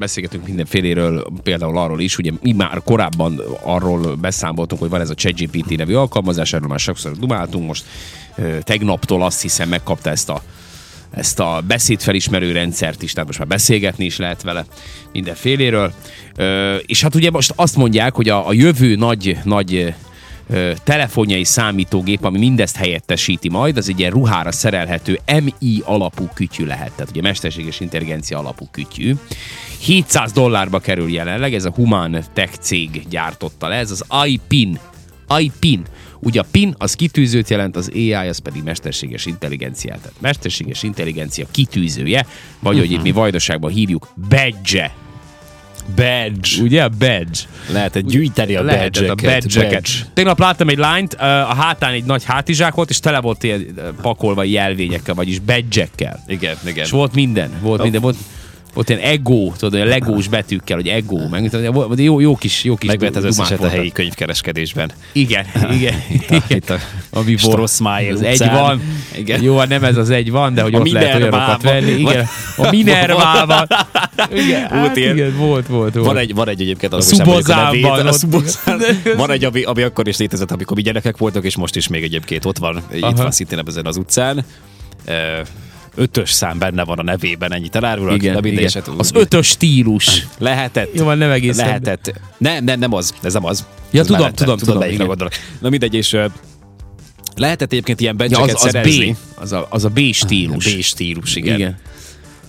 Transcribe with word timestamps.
beszélgetünk 0.00 0.46
mindenféléről, 0.46 1.26
például 1.42 1.78
arról 1.78 2.00
is, 2.00 2.18
ugye 2.18 2.32
mi 2.42 2.52
már 2.52 2.80
korábban 2.84 3.40
arról 3.62 4.14
beszámoltunk, 4.14 4.80
hogy 4.80 4.90
van 4.90 5.00
ez 5.00 5.10
a 5.10 5.14
ChatGPT 5.14 5.76
nevű 5.76 5.94
alkalmazás, 5.94 6.52
erről 6.52 6.68
már 6.68 6.78
sokszor 6.78 7.12
dumáltunk, 7.12 7.66
most 7.66 7.84
tegnaptól 8.60 9.22
azt 9.22 9.42
hiszem 9.42 9.68
megkapta 9.68 10.10
ezt 10.10 10.28
a 10.28 10.42
ezt 11.10 11.40
a 11.40 11.62
beszédfelismerő 11.66 12.52
rendszert 12.52 13.02
is, 13.02 13.12
tehát 13.12 13.26
most 13.26 13.38
már 13.38 13.48
beszélgetni 13.48 14.04
is 14.04 14.16
lehet 14.16 14.42
vele 14.42 14.64
mindenféléről. 15.12 15.92
Ö, 16.36 16.76
és 16.76 17.02
hát 17.02 17.14
ugye 17.14 17.30
most 17.30 17.52
azt 17.56 17.76
mondják, 17.76 18.14
hogy 18.14 18.28
a, 18.28 18.48
a 18.48 18.52
jövő 18.52 18.94
nagy, 18.94 19.38
nagy 19.44 19.94
ö, 20.50 20.72
telefonjai 20.84 21.44
számítógép, 21.44 22.24
ami 22.24 22.38
mindezt 22.38 22.76
helyettesíti 22.76 23.48
majd, 23.48 23.76
az 23.76 23.88
egy 23.88 23.98
ilyen 23.98 24.10
ruhára 24.10 24.52
szerelhető 24.52 25.20
MI 25.42 25.82
alapú 25.84 26.28
kütyű 26.34 26.64
lehet, 26.64 26.92
tehát 26.92 27.10
ugye 27.10 27.22
mesterséges 27.22 27.80
intelligencia 27.80 28.38
alapú 28.38 28.68
kütyű. 28.70 29.14
700 29.80 30.32
dollárba 30.32 30.78
kerül 30.78 31.10
jelenleg, 31.10 31.54
ez 31.54 31.64
a 31.64 31.70
Human 31.70 32.24
Tech 32.32 32.56
cég 32.58 33.06
gyártotta 33.08 33.68
le, 33.68 33.74
ez 33.74 33.90
az 33.90 34.04
iPin. 34.26 34.78
iPin. 35.38 35.82
Ugye 36.18 36.40
a 36.40 36.44
PIN 36.50 36.74
az 36.78 36.94
kitűzőt 36.94 37.50
jelent, 37.50 37.76
az 37.76 37.90
AI 37.94 38.12
az 38.12 38.38
pedig 38.38 38.62
mesterséges 38.62 39.26
intelligenciát. 39.26 39.98
Tehát 39.98 40.20
mesterséges 40.20 40.82
intelligencia 40.82 41.46
kitűzője, 41.50 42.26
vagy 42.58 42.78
hogy 42.78 42.90
itt 42.90 43.02
mi 43.02 43.12
vajdaságban 43.12 43.70
hívjuk, 43.70 44.08
badge. 44.28 44.94
Badge. 45.96 46.62
Ugye 46.62 46.82
a 46.82 46.88
badge? 46.88 47.38
Lehetett 47.72 48.06
gyűjteni 48.06 48.54
a 48.54 48.62
Lehetett 48.62 49.08
a 49.08 49.14
badge-eket. 49.14 49.42
badge-eket. 49.42 50.10
Tegnap 50.14 50.38
láttam 50.38 50.68
egy 50.68 50.78
lányt, 50.78 51.14
a 51.14 51.54
hátán 51.54 51.92
egy 51.92 52.04
nagy 52.04 52.24
hátizsák 52.24 52.74
volt, 52.74 52.90
és 52.90 52.98
tele 52.98 53.20
volt 53.20 53.42
ilyen 53.42 53.74
pakolva 54.02 54.44
jelvényekkel, 54.44 55.14
vagyis 55.14 55.38
badge-ekkel. 55.38 56.24
Igen, 56.26 56.56
igen. 56.66 56.84
És 56.84 56.90
volt 56.90 57.14
minden, 57.14 57.50
volt 57.60 57.82
minden, 57.82 58.00
volt, 58.00 58.16
volt 58.86 59.00
ilyen 59.00 59.12
ego, 59.12 59.52
tudod, 59.58 59.74
olyan 59.74 59.86
legós 59.86 60.28
betűkkel, 60.28 60.76
hogy 60.76 60.88
ego, 60.88 61.28
meg 61.28 61.50
volt- 61.72 62.00
jó, 62.00 62.20
jó 62.20 62.36
kis, 62.36 62.64
jó 62.64 62.76
kis 62.76 62.88
Megvett 62.88 63.16
az 63.16 63.24
összeset 63.24 63.62
a 63.62 63.68
helyi 63.68 63.90
könyvkereskedésben. 63.92 64.90
Igen, 65.12 65.46
igen. 65.78 66.02
Itt 66.08 66.30
a, 66.30 66.42
itt 66.48 66.70
a 66.70 66.78
Ami. 67.18 67.36
Strossmayer 67.36 68.12
Az 68.12 68.22
egy 68.22 68.38
van. 68.50 68.82
Igen. 69.16 69.42
Jó, 69.42 69.56
hát 69.56 69.68
nem 69.68 69.84
ez 69.84 69.96
az 69.96 70.10
egy 70.10 70.30
van, 70.30 70.54
de 70.54 70.62
hogy 70.62 70.74
A 70.74 70.78
ott 70.78 70.90
lehet 70.90 71.14
olyanokat 71.14 71.62
Minervában. 71.62 71.86
venni. 71.86 72.00
Igen, 72.00 72.26
a 72.56 72.70
Minervában. 72.70 73.66
Igen, 74.44 74.68
hát 74.68 74.96
ilyen. 74.96 75.16
igen, 75.16 75.36
volt, 75.36 75.66
volt, 75.66 75.94
volt. 75.94 76.06
Van 76.06 76.16
egy, 76.16 76.34
van 76.34 76.48
egy 76.48 76.60
egyébként, 76.60 76.92
A 76.92 76.96
emlékszem 76.96 77.28
a 77.28 78.08
ott- 78.08 78.14
Szubozán. 78.14 78.80
Van 79.16 79.30
egy, 79.30 79.44
ami, 79.44 79.62
ami 79.62 79.82
akkor 79.82 80.08
is 80.08 80.16
létezett, 80.16 80.50
amikor 80.50 80.76
mi 80.76 80.82
gyerekek 80.82 81.16
voltak, 81.16 81.44
és 81.44 81.56
most 81.56 81.76
is 81.76 81.88
még 81.88 82.02
egyébként 82.02 82.44
ott 82.44 82.58
van, 82.58 82.82
itt 82.92 83.00
van 83.16 83.30
szintén 83.30 83.62
ezen 83.66 83.86
az 83.86 83.96
utcán. 83.96 84.44
Ötös 85.94 86.30
szám 86.30 86.58
benne 86.58 86.84
van 86.84 86.98
a 86.98 87.02
nevében, 87.02 87.52
ennyit 87.52 87.74
elárulok. 87.76 88.14
igen, 88.14 88.34
de 88.34 88.40
mindegy, 88.40 88.76
igen. 88.76 88.98
Az 88.98 89.10
ötös 89.14 89.46
stílus. 89.46 90.26
Lehetett. 90.38 90.94
Jó, 90.94 91.04
van, 91.04 91.18
nem 91.18 91.30
egészen. 91.30 91.66
Lehetett. 91.66 92.20
Nem, 92.38 92.64
nem, 92.64 92.78
nem 92.78 92.94
az. 92.94 93.14
Ez 93.22 93.32
nem 93.32 93.44
az. 93.44 93.66
Ja, 93.90 94.00
Ez 94.00 94.06
tudom, 94.06 94.20
mellette. 94.20 94.44
tudom, 94.44 94.58
tudom, 94.58 94.82
igen. 94.82 95.06
gondolok. 95.06 95.32
Na 95.60 95.68
mindegy, 95.68 95.94
és 95.94 96.16
lehetett 97.36 97.72
egyébként 97.72 98.00
ilyen 98.00 98.16
Ja, 98.18 98.26
badge 98.26 98.42
az, 98.42 98.54
az 98.54 98.60
szerezni. 98.60 99.10
B. 99.10 99.16
Az 99.34 99.52
a, 99.52 99.66
az 99.70 99.84
a 99.84 99.88
B 99.88 100.00
stílus. 100.12 100.74
B 100.74 100.80
stílus, 100.82 101.36
igen. 101.36 101.54
igen. 101.54 101.76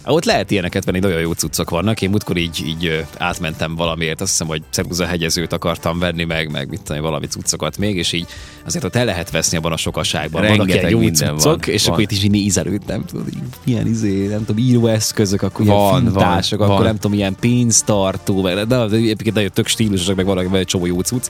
Ott 0.06 0.26
lehet 0.26 0.52
ilyeneket 0.52 0.86
venni, 0.86 1.00
nagyon 1.00 1.20
jó 1.20 1.32
cuccok 1.32 1.70
vannak. 1.70 2.02
Én 2.02 2.10
múltkor 2.10 2.38
így, 2.38 2.64
így 2.66 3.06
átmentem 3.18 3.76
valamiért, 3.76 4.22
azt 4.22 4.32
hiszem, 4.32 4.48
hogy 4.48 4.62
Ceruza 4.70 5.06
hegyezőt 5.06 5.54
akartam 5.54 6.00
venni, 6.00 6.24
meg, 6.24 6.52
meg 6.52 6.70
mit 6.70 6.82
tudom, 6.82 7.02
valami 7.02 7.26
cuccokat 7.26 7.78
még, 7.78 7.96
és 7.96 8.12
így 8.12 8.26
azért 8.66 8.84
ott 8.84 8.96
el 8.96 9.06
lehet 9.06 9.32
veszni 9.32 9.58
abban 9.58 9.72
a 9.72 9.78
sokaságban. 9.78 10.42
Vannak 10.42 10.58
Rengeteg 10.58 10.90
ilyen 10.90 11.04
jó 11.04 11.10
cuccok, 11.10 11.66
van, 11.66 11.74
és 11.74 11.84
van. 11.84 11.92
akkor 11.92 12.04
itt 12.04 12.12
is 12.12 12.24
így 12.24 12.32
nézelődtem, 12.32 13.06
tudod, 13.06 13.28
így, 13.28 13.42
milyen 13.66 13.88
izé, 13.88 14.28
nem 14.28 14.46
tudom, 14.46 14.64
íróeszközök, 14.66 15.42
akkor 15.42 15.66
ilyen 15.66 15.78
Van, 15.78 16.04
fintások, 16.04 16.60
van, 16.60 16.68
akkor 16.68 16.80
van. 16.80 16.90
nem 16.92 17.00
tudom, 17.00 17.18
ilyen 17.18 17.36
pénztartó, 17.40 18.42
meg, 18.42 18.56
de, 18.56 18.66
de 18.66 18.96
egyébként 18.96 19.36
nagyon 19.36 19.50
tök 19.54 19.68
stílusosak, 19.68 20.16
meg 20.16 20.26
vannak 20.26 20.56
egy 20.56 20.66
csomó 20.66 20.86
jó 20.86 21.00
cucc. 21.00 21.26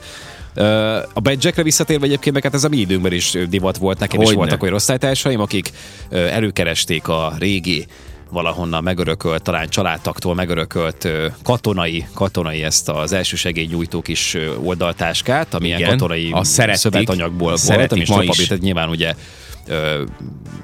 A 1.12 1.20
badge 1.20 1.62
visszatérve 1.62 2.06
egyébként, 2.06 2.34
meg 2.34 2.44
hát 2.44 2.54
ez 2.54 2.64
a 2.64 2.68
mi 2.68 2.76
időnkben 2.76 3.12
is 3.12 3.38
divat 3.48 3.76
volt, 3.76 3.98
nekem 3.98 4.20
is 4.20 4.26
Hogyne. 4.26 4.40
voltak 4.40 4.62
olyan 4.62 4.74
osztálytársaim, 4.74 5.40
akik 5.40 5.70
előkeresték 6.10 7.08
a 7.08 7.32
régi 7.38 7.86
valahonnan 8.32 8.82
megörökölt, 8.82 9.42
talán 9.42 9.68
családtaktól 9.68 10.34
megörökölt 10.34 11.08
katonai, 11.42 12.06
katonai 12.14 12.62
ezt 12.62 12.88
az 12.88 13.12
első 13.12 13.36
segélynyújtó 13.36 14.00
kis 14.00 14.34
ö, 14.34 14.56
oldaltáskát, 14.56 15.54
ami 15.54 15.66
ilyen 15.66 15.78
Igen, 15.78 15.90
katonai 15.90 16.30
azt 16.32 16.50
szerették. 16.50 16.80
szövetanyagból 16.80 17.48
volt, 17.48 17.60
Szeretik 17.60 18.10
ami 18.10 18.26
is. 18.28 18.48
nyilván 18.48 18.88
ugye 18.88 19.14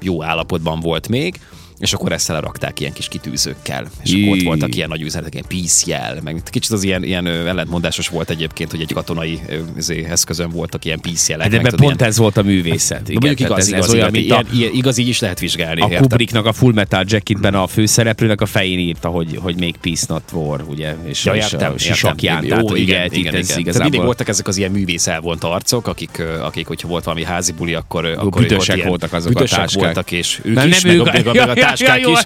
jó 0.01 0.23
állapotban 0.23 0.79
volt 0.79 1.07
még, 1.07 1.39
és 1.79 1.93
akkor 1.93 2.11
ezt 2.11 2.27
lerakták 2.27 2.79
ilyen 2.79 2.93
kis 2.93 3.07
kitűzőkkel. 3.07 3.87
És 4.03 4.13
akkor 4.13 4.29
ott 4.29 4.39
Jé. 4.39 4.45
voltak 4.45 4.75
ilyen 4.75 4.89
nagy 4.89 5.01
üzenetek, 5.01 5.33
ilyen 5.33 5.45
peace 5.47 5.83
jel, 5.85 6.19
meg 6.23 6.41
kicsit 6.45 6.71
az 6.71 6.83
ilyen, 6.83 7.03
ilyen 7.03 7.27
ellentmondásos 7.27 8.07
volt 8.07 8.29
egyébként, 8.29 8.71
hogy 8.71 8.81
egy 8.81 8.93
katonai 8.93 9.39
izé, 9.77 10.05
eszközön 10.09 10.49
voltak 10.49 10.85
ilyen 10.85 10.99
peace 10.99 11.31
jelek. 11.31 11.51
Hát 11.51 11.61
meg 11.61 11.75
pont 11.75 11.99
ilyen, 11.99 12.09
ez 12.09 12.17
volt 12.17 12.37
a 12.37 12.43
művészet. 12.43 13.03
de 13.03 13.11
Igen, 13.11 13.27
mondjuk 13.27 13.49
tehát 13.49 13.63
igaz, 13.63 13.67
ez, 13.67 13.73
igaz, 13.73 13.87
ez 13.87 13.93
olyan, 13.93 14.11
mint 14.11 14.31
a, 14.31 14.43
ilyen, 14.53 14.73
igaz, 14.73 14.97
így 14.97 15.07
is 15.07 15.19
lehet 15.19 15.39
vizsgálni. 15.39 15.81
a? 15.81 15.99
Kubricknak 15.99 16.45
a 16.45 16.53
Full 16.53 16.73
Metal 16.73 17.03
Jacketben 17.07 17.53
a 17.53 17.67
főszereplőnek 17.67 18.41
a 18.41 18.45
fején 18.45 18.79
írta, 18.79 19.07
hogy, 19.07 19.37
hogy 19.41 19.55
még 19.55 19.75
Peace 19.77 20.05
Not 20.09 20.23
War, 20.31 20.63
ugye? 20.67 20.95
És, 21.03 21.25
Ja, 21.25 21.33
és 21.35 21.51
értem, 21.51 21.73
a 21.73 21.77
sisakján. 21.77 22.47
Tehát, 22.47 22.63
Jó, 22.63 22.69
hogy 22.69 22.79
igen, 22.79 23.05
igen, 23.05 23.19
igen, 23.19 23.33
igen. 23.33 23.45
Tehát 23.45 23.59
igazából... 23.59 23.89
mindig 23.89 24.05
voltak 24.05 24.27
ezek 24.27 24.47
az 24.47 24.57
ilyen 24.57 24.71
művész 24.71 25.07
elvont 25.07 25.43
arcok, 25.43 25.87
akik, 25.87 26.23
akik 26.41 26.67
hogyha 26.67 26.87
volt 26.87 27.03
valami 27.03 27.23
házi 27.23 27.51
buli, 27.51 27.73
akkor, 27.73 28.05
akkor 28.05 28.41
büdösek 28.41 28.83
voltak 28.83 29.13
azok 29.13 29.39
a 29.39 29.43
táskák. 29.43 29.83
voltak, 29.83 30.11
és 30.11 30.39
ők 30.43 30.55
Nem, 30.55 30.67
is, 30.67 30.81
meg, 30.81 30.95
ők, 30.95 31.11
meg, 31.11 31.27
táskák 31.69 32.01
jó, 32.01 32.11
is. 32.11 32.19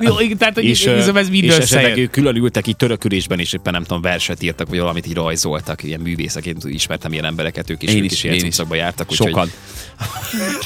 Jó, 0.00 0.20
igen, 0.20 0.38
tehát, 0.38 0.58
és, 0.58 0.86
ö, 0.86 1.16
ez 1.16 1.28
mind 1.28 1.44
és 1.44 1.56
esetleg 1.56 2.08
külön 2.10 2.36
ültek 2.36 2.66
így 2.66 2.76
törökülésben, 2.76 3.38
és 3.38 3.52
éppen 3.52 3.72
nem 3.72 3.82
tudom, 3.82 4.02
verset 4.02 4.42
írtak, 4.42 4.68
vagy 4.68 4.78
valamit 4.78 5.06
így 5.06 5.14
rajzoltak, 5.14 5.82
ilyen 5.82 6.00
művészek, 6.00 6.46
én 6.46 6.56
ismertem 6.62 7.12
ilyen 7.12 7.24
embereket, 7.24 7.70
ők 7.70 7.82
is, 7.82 7.90
Én 7.90 7.96
ők 7.96 8.04
is, 8.04 8.12
is, 8.12 8.24
ilyen 8.24 8.38
cuccokba 8.38 8.74
jártak. 8.74 9.12
Sokan. 9.12 9.50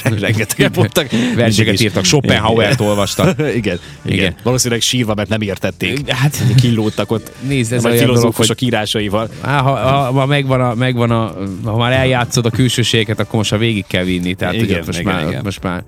Rengetegen 0.19 0.71
voltak. 0.71 1.09
Verseket 1.35 1.81
írtak, 1.81 2.05
Schopenhauert 2.05 2.79
olvastak. 2.79 3.39
igen, 3.39 3.55
igen, 3.55 3.79
Igen. 4.17 4.35
Valószínűleg 4.43 4.81
sírva, 4.81 5.13
mert 5.13 5.29
nem 5.29 5.41
értették. 5.41 6.09
Hát, 6.09 6.43
Kínlódtak 6.61 7.11
ott. 7.11 7.31
Nézd, 7.47 7.73
ez 7.73 7.85
a 7.85 7.89
filozófusok 7.89 8.61
írásaival. 8.61 9.29
Ha, 9.41 9.61
ha, 9.61 10.11
ha, 10.11 10.25
megvan 10.25 10.61
a, 10.61 10.73
megvan 10.73 11.11
a, 11.11 11.35
ha 11.63 11.77
már 11.77 11.91
eljátszod 11.91 12.45
a 12.45 12.49
külsőségeket, 12.49 13.19
akkor 13.19 13.35
most 13.35 13.51
már 13.51 13.59
végig 13.59 13.85
kell 13.87 14.03
vinni. 14.03 14.33
Tehát, 14.33 14.53
Igen, 14.53 14.79
ott 14.79 14.85
most, 14.85 14.99
igen, 14.99 15.13
már, 15.13 15.27
igen. 15.27 15.41
most 15.43 15.63
már 15.63 15.83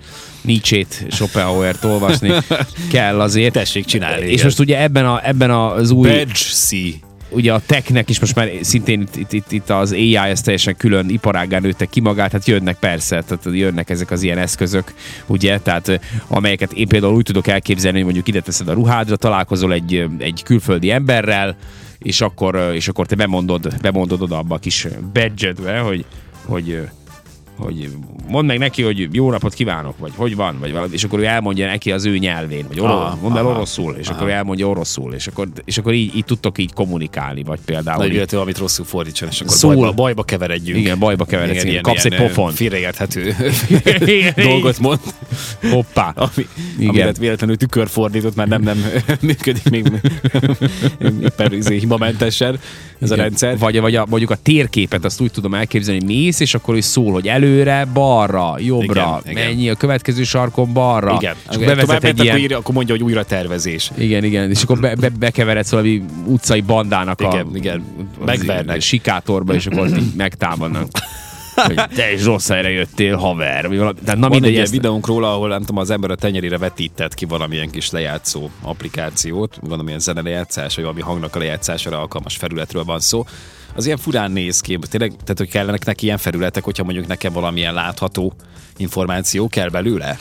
Nietzsét, 0.46 1.06
Schopenhauert 1.10 1.84
olvasni 1.84 2.32
kell 2.92 3.22
azért. 3.22 3.54
Tessék 3.54 3.86
csinálni. 3.86 4.26
És 4.26 4.32
igen. 4.32 4.46
most 4.46 4.60
ugye 4.60 4.82
ebben, 4.82 5.06
a, 5.06 5.28
ebben 5.28 5.52
az 5.52 5.92
új, 5.92 6.10
Badge 6.10 6.34
C. 6.34 6.70
ugye 7.30 7.54
a 7.54 7.62
technek 7.66 8.10
is 8.10 8.20
most 8.20 8.36
már 8.36 8.50
szintén 8.62 9.02
itt, 9.02 9.16
itt, 9.16 9.34
itt, 9.34 9.52
itt 9.52 9.70
az 9.70 9.92
AI 9.92 10.16
ez 10.16 10.42
teljesen 10.42 10.76
külön 10.76 11.10
iparágán 11.10 11.62
nőtte 11.62 11.86
ki 11.86 12.00
magát, 12.00 12.32
hát 12.32 12.48
jönnek 12.48 12.80
persze, 12.80 13.22
tehát 13.22 13.58
jönnek 13.58 13.90
ezek 13.90 14.12
az 14.12 14.24
ilyen 14.24 14.38
eszközök, 14.38 14.94
ugye, 15.26 15.60
tehát 15.60 15.88
ö, 15.88 15.96
amelyeket 16.28 16.74
én 16.74 16.88
például 16.88 17.16
úgy 17.16 17.24
tudok 17.24 17.48
elképzelni, 17.48 17.98
hogy 17.98 18.06
mondjuk 18.06 18.28
ide 18.28 18.42
teszed 18.42 18.68
a 18.68 18.74
ruhádra, 18.74 19.16
találkozol 19.16 19.74
egy, 19.74 19.96
ö, 19.96 20.06
egy 20.18 20.42
külföldi 20.44 20.92
emberrel, 20.92 21.56
és 22.00 22.22
akkor, 22.22 22.56
ö, 22.56 22.74
és 22.74 22.88
akkor 22.88 23.06
te 23.06 23.16
bemondod, 23.16 23.74
bemondod 23.82 24.22
oda 24.22 24.38
abba 24.38 24.56
a 24.56 24.60
kis 24.60 24.88
badge 25.14 25.80
hogy, 25.82 26.06
hogy 26.46 26.88
hogy 27.58 27.90
mondd 28.28 28.46
meg 28.46 28.58
neki, 28.58 28.82
hogy 28.82 29.08
jó 29.12 29.32
napot 29.32 29.54
kívánok, 29.54 29.98
vagy 29.98 30.12
hogy 30.16 30.36
van, 30.36 30.58
vagy 30.60 30.72
valami, 30.72 30.94
és 30.94 31.04
akkor 31.04 31.20
ő 31.20 31.26
elmondja 31.26 31.68
neki 31.68 31.92
az 31.92 32.06
ő 32.06 32.18
nyelvén, 32.18 32.66
vagy 32.68 32.80
oro, 32.80 32.92
Aha, 32.92 33.18
mondd 33.22 33.38
el 33.38 33.46
oroszul, 33.46 33.96
és 33.96 34.08
aha. 34.08 34.16
akkor 34.16 34.30
ő 34.30 34.32
elmondja 34.32 34.68
oroszul, 34.68 35.14
és 35.14 35.28
akkor, 35.28 35.48
és 35.66 35.78
akkor 35.78 35.94
így, 35.94 36.16
így 36.16 36.26
tudtok 36.26 36.58
így 36.58 36.74
kommunikálni, 36.74 37.44
vagy 37.44 37.60
például 37.66 37.98
Nagy 37.98 38.08
így, 38.08 38.14
illető, 38.14 38.40
amit 38.40 38.58
rosszul 38.58 38.86
fordítson, 38.86 39.30
és 39.30 39.42
akkor 39.42 39.54
Szól. 39.54 39.76
bajba, 39.76 39.92
bajba 39.92 40.24
keveredjünk. 40.24 40.80
Igen, 40.80 41.00
bajba 41.00 41.26
keveredsz, 41.26 41.64
igen, 41.64 41.82
kapsz 41.82 42.06
egy 42.06 42.12
ilyen, 42.12 42.28
pofont. 42.28 42.56
Félreérthető 42.56 43.36
Igen, 44.06 44.34
dolgot 44.50 44.80
mond, 44.80 45.00
hoppá. 45.72 46.14
ami, 46.16 46.48
Igen. 46.78 46.90
ami 46.90 47.00
lett 47.00 47.18
véletlenül 47.18 47.58
tükörfordított, 47.58 48.36
mert 48.36 48.50
nem, 48.50 48.62
nem 48.62 48.84
működik 49.22 49.70
még 49.70 49.92
éppen 51.22 51.54
izé 51.54 51.78
hibamentesen 51.78 52.60
ez 53.00 53.12
a 53.12 53.14
Igen. 53.14 53.26
rendszer. 53.26 53.58
Vagy, 53.58 53.80
vagy 53.80 53.96
a, 53.96 54.06
mondjuk 54.10 54.32
a 54.32 54.36
térképet, 54.36 55.06
azt 55.06 55.22
úgy 55.22 55.32
tudom 55.32 55.54
elképzelni, 55.54 56.00
hogy 56.00 56.10
mész, 56.10 56.40
és 56.40 56.54
akkor 56.54 56.78
is 56.78 56.86
szól, 56.86 57.12
hogy 57.12 57.28
előre, 57.46 57.88
balra, 57.94 58.56
jobbra, 58.60 59.22
Igen, 59.24 59.38
igen. 59.38 59.48
mennyi 59.48 59.70
a 59.70 59.76
következő 59.76 60.24
sarkon 60.24 60.74
balra. 60.74 61.16
Igen, 61.20 61.36
És 61.50 61.56
akkor 61.56 61.66
bevezet 61.66 62.04
egy 62.04 62.12
akkor, 62.12 62.26
ilyen... 62.26 62.38
írja, 62.38 62.58
akkor 62.58 62.76
mondja, 62.76 62.96
hogy 62.96 63.04
újra 63.04 63.24
tervezés. 63.24 63.92
Igen, 63.98 64.24
igen, 64.24 64.50
és 64.50 64.64
akkor 64.64 64.80
be, 64.80 64.96
be, 64.96 65.10
bekeveredsz 65.10 65.72
valami 65.72 66.04
utcai 66.26 66.62
bandának 66.62 67.22
a, 67.22 67.28
Igen, 67.28 67.56
igen. 67.56 67.84
Megvernek. 68.26 68.82
sikátorba, 68.82 69.54
és 69.54 69.66
akkor 69.66 69.90
megtámadnak. 70.18 70.88
Hogy 71.56 71.76
te 71.96 72.14
is 72.14 72.24
rossz 72.24 72.48
helyre 72.48 72.70
jöttél, 72.70 73.16
haver. 73.18 73.68
vagy 73.68 73.78
valami. 73.78 74.00
Tehát 74.04 74.20
na 74.20 74.30
Van 74.30 74.44
egy 74.44 74.56
ezt, 74.56 74.72
videónk 74.72 75.08
róla, 75.08 75.34
ahol 75.34 75.48
nem 75.48 75.60
tudom, 75.60 75.78
az 75.78 75.90
ember 75.90 76.12
a 76.12 76.16
tenyerére 76.16 76.58
vetített 76.58 77.14
ki 77.14 77.26
valamilyen 77.26 77.70
kis 77.70 77.90
lejátszó 77.90 78.50
applikációt, 78.62 79.58
gondolom 79.60 79.88
ilyen 79.88 80.00
zene 80.00 80.22
lejátszás, 80.22 80.76
vagy 80.76 80.84
valami 80.84 81.02
hangnak 81.02 81.36
a 81.36 81.40
lejátszására 81.40 82.00
alkalmas 82.00 82.36
felületről 82.36 82.84
van 82.84 83.00
szó. 83.00 83.26
Az 83.76 83.86
ilyen 83.86 83.98
furán 83.98 84.32
néz 84.32 84.60
ki, 84.60 84.80
tényleg, 84.90 85.12
tehát 85.12 85.38
hogy 85.38 85.50
kellenek 85.50 85.86
neki 85.86 86.06
ilyen 86.06 86.18
felületek, 86.18 86.64
hogyha 86.64 86.84
mondjuk 86.84 87.08
nekem 87.08 87.34
valamilyen 87.34 87.74
látható 87.74 88.34
információ 88.78 89.48
kell 89.48 89.70
belőle. 89.70 90.18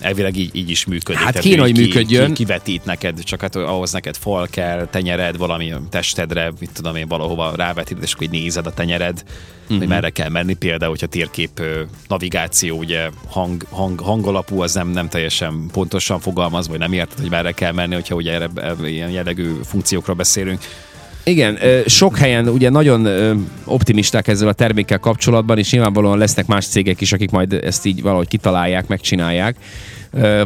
Elvileg 0.00 0.36
így, 0.36 0.54
így 0.54 0.70
is 0.70 0.84
működik. 0.84 1.20
Hát 1.20 1.38
kéne, 1.38 1.62
hogy 1.62 1.76
működjön. 1.76 2.26
Ki, 2.26 2.32
kivetít 2.32 2.84
neked, 2.84 3.22
csak 3.22 3.40
hát 3.40 3.56
ahhoz 3.56 3.92
neked 3.92 4.16
fal 4.16 4.46
kell, 4.50 4.86
tenyered, 4.86 5.36
valami 5.36 5.72
testedre, 5.90 6.52
mit 6.60 6.70
tudom 6.72 6.96
én, 6.96 7.08
valahova 7.08 7.52
rávetít, 7.56 7.98
és 8.02 8.12
akkor 8.12 8.22
így 8.22 8.30
nézed 8.30 8.66
a 8.66 8.72
tenyered, 8.72 9.22
uh-huh. 9.62 9.78
hogy 9.78 9.88
merre 9.88 10.10
kell 10.10 10.28
menni. 10.28 10.54
Például, 10.54 10.90
hogyha 10.90 11.06
térkép 11.06 11.62
navigáció, 12.08 12.78
ugye 12.78 13.10
hang, 13.28 13.66
hang, 13.70 14.00
hangalapú, 14.00 14.62
az 14.62 14.74
nem, 14.74 14.88
nem 14.88 15.08
teljesen 15.08 15.66
pontosan 15.72 16.20
fogalmaz, 16.20 16.68
vagy 16.68 16.78
nem 16.78 16.92
érted, 16.92 17.18
hogy 17.20 17.30
merre 17.30 17.52
kell 17.52 17.72
menni, 17.72 17.94
hogyha 17.94 18.14
ugye 18.14 18.32
erre, 18.32 18.48
ilyen 18.88 19.10
jellegű 19.10 19.52
funkciókról 19.64 20.16
beszélünk. 20.16 20.60
Igen, 21.28 21.58
sok 21.86 22.16
helyen 22.16 22.48
ugye 22.48 22.70
nagyon 22.70 23.08
optimisták 23.64 24.28
ezzel 24.28 24.48
a 24.48 24.52
termékkel 24.52 24.98
kapcsolatban, 24.98 25.58
és 25.58 25.72
nyilvánvalóan 25.72 26.18
lesznek 26.18 26.46
más 26.46 26.66
cégek 26.66 27.00
is, 27.00 27.12
akik 27.12 27.30
majd 27.30 27.52
ezt 27.52 27.86
így 27.86 28.02
valahogy 28.02 28.28
kitalálják, 28.28 28.86
megcsinálják. 28.86 29.56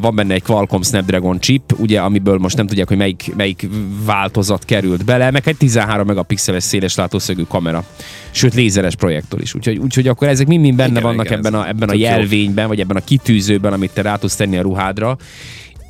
Van 0.00 0.14
benne 0.14 0.34
egy 0.34 0.42
Qualcomm 0.42 0.82
Snapdragon 0.82 1.40
chip, 1.40 1.78
ugye, 1.78 2.00
amiből 2.00 2.38
most 2.38 2.56
nem 2.56 2.66
tudják, 2.66 2.88
hogy 2.88 2.96
melyik, 2.96 3.32
melyik 3.36 3.68
változat 4.04 4.64
került 4.64 5.04
bele, 5.04 5.30
meg 5.30 5.42
egy 5.48 5.56
13 5.56 6.06
megapixeles 6.06 6.62
széles 6.62 6.94
látószögű 6.94 7.42
kamera. 7.42 7.84
Sőt, 8.30 8.54
lézeres 8.54 8.94
projektor 8.94 9.40
is. 9.40 9.54
Úgyhogy, 9.54 9.78
úgyhogy 9.78 10.08
akkor 10.08 10.28
ezek 10.28 10.46
mind-mind 10.46 10.76
benne 10.76 10.90
Igen, 10.90 11.02
vannak 11.02 11.24
igen, 11.24 11.38
ebben 11.38 11.54
a, 11.54 11.68
ebben 11.68 11.88
a 11.88 11.94
jelvényben, 11.94 12.68
vagy 12.68 12.80
ebben 12.80 12.96
a 12.96 13.04
kitűzőben, 13.04 13.72
amit 13.72 13.90
te 13.90 14.02
rá 14.02 14.16
tudsz 14.16 14.36
tenni 14.36 14.56
a 14.56 14.62
ruhádra. 14.62 15.16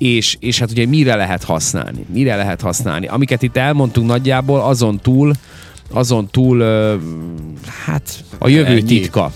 És, 0.01 0.37
és 0.41 0.59
hát 0.59 0.71
ugye 0.71 0.87
mire 0.87 1.15
lehet 1.15 1.45
használni? 1.45 2.05
Mire 2.13 2.37
lehet 2.37 2.61
használni? 2.61 3.07
Amiket 3.07 3.43
itt 3.43 3.57
elmondtunk 3.57 4.07
nagyjából, 4.07 4.61
azon 4.61 4.99
túl, 4.99 5.33
azon 5.91 6.29
túl, 6.31 6.63
hát 7.85 8.25
a 8.39 8.49
jövő 8.49 8.71
Ennyi. 8.71 8.83
titka. 8.83 9.33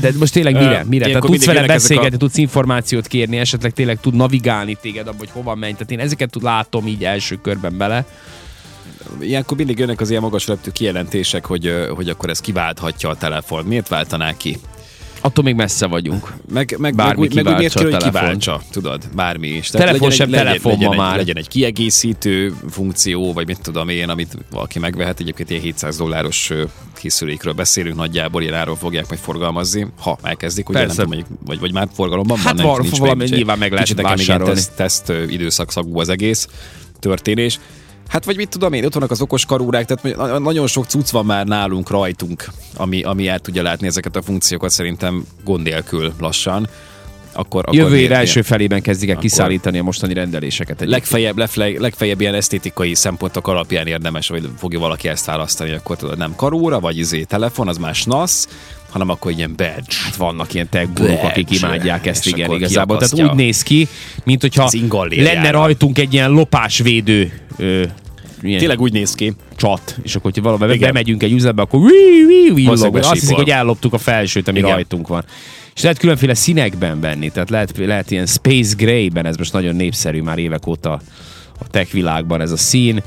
De 0.00 0.10
most 0.18 0.32
tényleg 0.32 0.54
mire? 0.54 0.84
Mire? 0.88 1.06
Tehát 1.06 1.22
tudsz 1.22 1.44
vele 1.44 1.66
beszélgetni, 1.66 2.14
a- 2.14 2.18
tudsz 2.18 2.36
információt 2.36 3.06
kérni, 3.06 3.36
esetleg 3.36 3.72
tényleg 3.72 4.00
tud 4.00 4.14
navigálni 4.14 4.76
téged 4.80 5.06
abba, 5.08 5.18
hogy 5.18 5.30
hova 5.30 5.54
menj. 5.54 5.72
Tehát 5.72 5.90
én 5.90 6.00
ezeket 6.00 6.30
tud 6.30 6.42
látom 6.42 6.86
így 6.86 7.04
első 7.04 7.38
körben 7.42 7.76
bele. 7.76 8.04
Ilyenkor 9.20 9.56
mindig 9.56 9.78
jönnek 9.78 10.00
az 10.00 10.10
ilyen 10.10 10.22
magas 10.22 10.46
kijelentések, 10.72 11.44
hogy, 11.44 11.72
hogy 11.94 12.08
akkor 12.08 12.30
ez 12.30 12.40
kiválthatja 12.40 13.08
a 13.08 13.16
telefon. 13.16 13.64
Miért 13.64 13.88
váltaná 13.88 14.36
ki? 14.36 14.58
Attól 15.20 15.44
még 15.44 15.54
messze 15.54 15.86
vagyunk. 15.86 16.32
Meg, 16.52 16.74
meg, 16.78 16.94
Bármi 16.94 17.20
meg, 17.20 17.28
úgy, 17.30 17.34
meg 17.34 17.46
úgy 17.46 17.58
miért 17.58 17.74
kell, 17.74 17.90
hogy 17.90 18.02
kiváltsa, 18.02 18.62
tudod, 18.70 19.08
bármi 19.14 19.48
is. 19.48 19.68
Telefon 19.68 20.10
sem 20.10 20.30
legyen, 20.30 20.46
telefon 20.46 20.72
legyen, 20.72 20.86
ma 20.88 20.92
egy, 20.94 20.98
már. 21.00 21.16
legyen 21.16 21.36
egy 21.36 21.48
kiegészítő 21.48 22.54
funkció, 22.70 23.32
vagy 23.32 23.46
mit 23.46 23.60
tudom 23.62 23.88
én, 23.88 24.08
amit 24.08 24.36
valaki 24.50 24.78
megvehet. 24.78 25.20
Egyébként 25.20 25.50
ilyen 25.50 25.62
700 25.62 25.96
dolláros 25.96 26.52
készülékről 26.94 27.52
beszélünk 27.52 27.96
nagyjából, 27.96 28.42
ilyen 28.42 28.54
áron 28.54 28.76
fogják 28.76 29.08
majd 29.08 29.20
forgalmazni, 29.20 29.86
ha 30.00 30.18
elkezdik, 30.22 30.68
ugye 30.68 30.78
nem 30.78 30.86
Persze. 30.86 31.02
tudom, 31.02 31.18
mondjuk, 31.18 31.38
vagy, 31.46 31.60
vagy 31.60 31.72
már 31.72 31.88
forgalomban 31.94 32.38
Hát 32.38 32.60
van, 32.60 32.72
nem, 32.72 32.82
nincs 32.82 32.98
valami 32.98 33.24
nyilván 33.24 33.58
meg 33.58 33.72
lehet 33.72 34.00
vásárolni. 34.00 34.54
teszt, 34.54 34.72
teszt 34.76 35.08
ö, 35.08 35.22
időszakszakú 35.22 35.98
az 36.00 36.08
egész 36.08 36.48
történés. 36.98 37.58
Hát 38.08 38.24
vagy 38.24 38.36
mit 38.36 38.48
tudom 38.48 38.72
én, 38.72 38.84
ott 38.84 38.94
vannak 38.94 39.10
az 39.10 39.20
okos 39.20 39.44
karórák, 39.46 39.84
tehát 39.86 40.16
na- 40.16 40.38
nagyon 40.38 40.66
sok 40.66 40.84
cucc 40.86 41.10
van 41.10 41.26
már 41.26 41.46
nálunk 41.46 41.90
rajtunk, 41.90 42.44
ami, 42.76 43.02
ami 43.02 43.28
el 43.28 43.38
tudja 43.38 43.62
látni 43.62 43.86
ezeket 43.86 44.16
a 44.16 44.22
funkciókat 44.22 44.70
szerintem 44.70 45.24
gond 45.44 45.62
nélkül 45.62 46.12
lassan. 46.18 46.68
Akkor, 47.32 47.62
akkor 47.62 47.74
Jövő 47.74 47.96
év 47.98 48.12
első 48.12 48.42
felében 48.42 48.82
kezdik 48.82 49.08
el 49.08 49.14
Akkor- 49.16 49.30
kiszállítani 49.30 49.78
a 49.78 49.82
mostani 49.82 50.14
rendeléseket. 50.14 50.76
egyébként. 50.76 50.90
legfeljebb, 50.90 51.36
legfeljebb, 51.38 51.80
legfeljebb 51.80 52.20
ilyen 52.20 52.34
esztétikai 52.34 52.94
szempontok 52.94 53.48
alapján 53.48 53.86
érdemes, 53.86 54.28
hogy 54.28 54.48
fogja 54.58 54.78
valaki 54.78 55.08
ezt 55.08 55.24
választani, 55.24 55.72
akkor 55.72 55.96
tudod, 55.96 56.18
nem 56.18 56.34
karóra, 56.36 56.80
vagy 56.80 56.98
izé 56.98 57.22
telefon, 57.22 57.68
az 57.68 57.76
más 57.76 58.04
nasz, 58.04 58.48
hanem 58.90 59.08
akkor 59.08 59.32
ilyen 59.32 59.54
badge. 59.56 59.96
Hát 60.04 60.16
vannak 60.16 60.54
ilyen 60.54 60.68
tech 60.68 60.88
guruk, 60.94 61.22
akik 61.22 61.50
imádják 61.50 62.06
ezt, 62.06 62.26
És 62.26 62.32
igen, 62.32 62.52
igazából. 62.52 62.96
Tehát 62.98 63.30
úgy 63.30 63.36
néz 63.36 63.62
ki, 63.62 63.88
mint 64.24 64.40
hogyha 64.40 64.70
lenne 65.08 65.50
rajtunk 65.50 65.98
egy 65.98 66.12
ilyen 66.12 66.30
lopásvédő 66.30 67.32
ö, 67.56 67.82
ilyen 68.42 68.58
Tényleg 68.58 68.80
úgy 68.80 68.92
néz 68.92 69.14
ki. 69.14 69.32
csat, 69.56 69.98
és 70.02 70.14
akkor, 70.14 70.32
hogyha 70.32 70.50
valami 70.50 70.74
Igen. 70.74 70.88
bemegyünk 70.92 71.22
egy 71.22 71.32
üzletbe, 71.32 71.62
akkor 71.62 71.80
wii, 71.80 72.24
wii, 72.26 72.50
wii, 72.50 72.64
Valószínűleg 72.64 73.02
log, 73.02 73.12
azt 73.12 73.20
hiszik, 73.20 73.36
hogy 73.36 73.50
elloptuk 73.50 73.92
a 73.92 73.98
felsőt, 73.98 74.48
ami 74.48 74.58
Igen. 74.58 74.70
rajtunk 74.70 75.08
van. 75.08 75.24
És 75.74 75.82
lehet 75.82 75.98
különféle 75.98 76.34
színekben 76.34 77.00
venni, 77.00 77.30
tehát 77.30 77.50
lehet, 77.50 77.76
lehet 77.76 78.10
ilyen 78.10 78.26
Space 78.26 78.74
Gray-ben, 78.76 79.26
ez 79.26 79.36
most 79.36 79.52
nagyon 79.52 79.76
népszerű 79.76 80.22
már 80.22 80.38
évek 80.38 80.66
óta 80.66 81.00
a 81.58 81.68
tech 81.70 81.92
világban 81.92 82.40
ez 82.40 82.50
a 82.50 82.56
szín. 82.56 83.02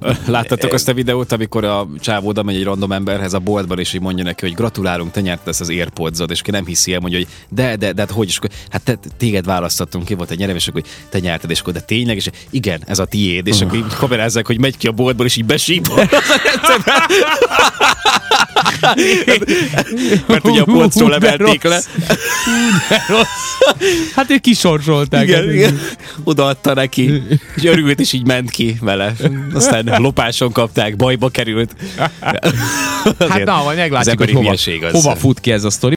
Láttatok 0.26 0.72
azt 0.72 0.88
a 0.88 0.94
videót, 0.94 1.32
amikor 1.32 1.64
a 1.64 1.88
csávó 2.00 2.28
oda 2.28 2.42
megy 2.42 2.54
egy 2.56 2.64
random 2.64 2.92
emberhez 2.92 3.32
a 3.32 3.38
boltban, 3.38 3.78
és 3.78 3.92
így 3.92 4.00
mondja 4.00 4.24
neki, 4.24 4.46
hogy 4.46 4.54
gratulálunk, 4.54 5.10
te 5.10 5.20
nyerted 5.20 5.48
ezt 5.48 5.60
az 5.60 5.68
airpods 5.68 6.20
és 6.28 6.40
aki 6.40 6.50
nem 6.50 6.66
hiszi 6.66 6.92
el, 6.92 7.00
mondja, 7.00 7.18
hogy 7.18 7.28
de, 7.48 7.76
de, 7.76 7.92
de, 7.92 8.00
hát 8.00 8.10
hogy, 8.10 8.28
és 8.28 8.36
akkor, 8.36 8.50
hát 8.70 8.82
te, 8.82 8.98
téged 9.16 9.44
választottunk 9.44 10.04
ki, 10.04 10.14
volt 10.14 10.30
egy 10.30 10.38
nyerem, 10.38 10.56
és 10.56 10.68
akkor 10.68 10.80
hogy 10.80 10.90
te 11.08 11.18
nyerted, 11.18 11.50
és 11.50 11.60
akkor 11.60 11.72
de 11.72 11.80
tényleg, 11.80 12.16
és 12.16 12.30
igen, 12.50 12.82
ez 12.86 12.98
a 12.98 13.04
tiéd, 13.04 13.46
és 13.46 13.60
akkor 13.60 13.78
így 13.78 13.94
kamerázzák, 13.98 14.46
hogy 14.46 14.60
megy 14.60 14.76
ki 14.76 14.86
a 14.86 14.92
boltból, 14.92 15.26
és 15.26 15.36
így 15.36 15.44
besípol. 15.44 16.08
Mert 20.26 20.46
ugye 20.46 20.60
a 20.60 20.64
polcról 20.64 21.14
emelték 21.14 21.62
le. 21.62 21.80
Hát 24.14 24.30
ők 24.30 24.40
kisorsolták. 24.40 25.22
Igen, 25.22 25.50
igen. 25.50 25.80
Odaadta 26.24 26.74
neki, 26.74 27.22
és 27.56 27.64
örült, 27.64 28.00
és 28.00 28.12
így 28.12 28.26
ment 28.26 28.50
ki 28.50 28.76
vele. 28.80 29.14
Aztán 29.54 29.85
lopáson 29.96 30.52
kapták, 30.52 30.96
bajba 30.96 31.28
került. 31.28 31.74
Hát 33.18 33.44
na, 33.44 33.62
majd 33.62 33.76
meglátjuk, 33.76 34.18
hogy 34.18 34.32
hova, 34.32 34.54
hova 34.90 35.16
fut 35.16 35.40
ki 35.40 35.52
ez 35.52 35.64
a 35.64 35.70
sztori. 35.70 35.94